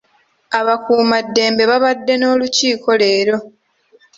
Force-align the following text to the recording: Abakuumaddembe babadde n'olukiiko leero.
Abakuumaddembe 0.59 1.63
babadde 1.71 2.13
n'olukiiko 2.17 2.91
leero. 3.01 3.35